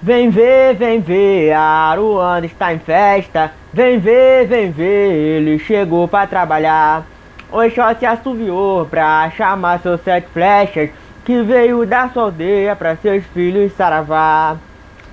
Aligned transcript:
Vem 0.00 0.30
ver, 0.30 0.74
vem 0.74 1.00
ver, 1.00 1.52
Aruanda 1.52 2.46
está 2.46 2.72
em 2.72 2.78
festa. 2.78 3.52
Vem 3.72 3.98
ver, 3.98 4.46
vem 4.46 4.70
ver, 4.70 5.12
ele 5.12 5.58
chegou 5.58 6.06
pra 6.06 6.26
trabalhar. 6.26 7.04
Oxóssi 7.50 8.04
assoviou 8.04 8.84
pra 8.84 9.30
chamar 9.30 9.80
seus 9.80 10.02
sete 10.02 10.28
flechas 10.28 10.90
Que 11.24 11.42
veio 11.42 11.86
da 11.86 12.08
sua 12.10 12.24
aldeia 12.24 12.76
pra 12.76 12.94
seus 12.96 13.24
filhos 13.24 13.72
saravá 13.72 14.56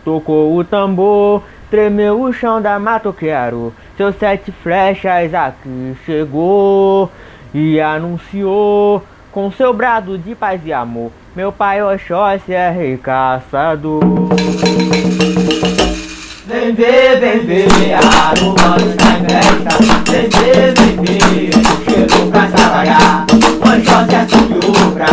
Tocou 0.03 0.57
o 0.57 0.63
tambor, 0.63 1.43
tremeu 1.71 2.21
o 2.21 2.33
chão 2.33 2.61
da 2.61 2.77
matoqueiro 2.77 3.73
Seus 3.95 4.15
sete 4.17 4.51
flechas 4.51 5.33
aqui 5.33 5.95
chegou 6.05 7.09
E 7.53 7.79
anunciou 7.79 9.01
com 9.31 9.49
seu 9.49 9.73
brado 9.73 10.17
de 10.17 10.35
paz 10.35 10.59
e 10.65 10.73
amor 10.73 11.11
Meu 11.33 11.53
pai 11.53 11.81
Oxóssi 11.81 12.53
é 12.53 12.69
rei 12.69 12.97
caçador 12.97 14.24
Vem 16.47 16.73
ver, 16.73 17.19
vem 17.19 17.45
ver, 17.45 17.93
Aruanda 17.93 18.85
está 18.89 19.09
em 19.11 19.25
festa 19.25 19.71
Vem 20.11 20.27
ver, 20.29 20.73
vem 20.73 20.95
ver, 21.01 21.51
chegou 21.85 22.31
pra 22.31 22.47
trabalhar. 22.47 23.25
Oxóssi 23.61 24.19
subiu 24.29 24.91
pra 24.91 25.07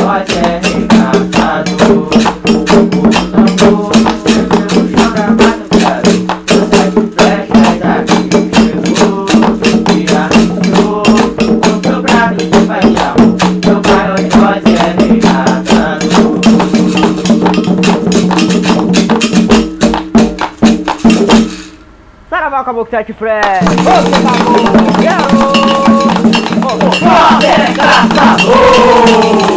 Oxóssi 0.00 0.38
é 0.38 0.60
rei 0.64 0.86
caçador 0.88 2.08
O 2.48 2.64
tambor 2.64 3.92
tremeu 4.24 4.70
o 4.70 4.88
chão 4.88 5.10
da 5.12 5.26
matoqueiro 5.28 6.12
Seus 6.48 6.66
sete 6.70 7.00
flechas 7.14 7.80
aqui 7.84 8.20
chegou 8.56 9.28
E 9.94 9.98
anunciou 10.16 11.02
com 11.60 11.74
seu 11.82 11.98
brado 12.00 12.36
de 12.36 12.58
paixão 12.66 13.16
Meu 13.66 13.78
pai 13.82 14.06
Oxóssi 14.12 14.72
é 14.74 14.78
rei 15.02 15.14
caçador 15.20 16.40
Saravá 22.30 22.58
boca 22.72 22.90
sete 22.90 23.12
fred. 23.12 23.44
Ô, 23.44 23.92
seu 24.08 24.20
bagulho, 24.22 24.72
quero! 25.02 25.28
Você 27.00 27.46
é 27.46 27.74
caçador! 27.74 29.49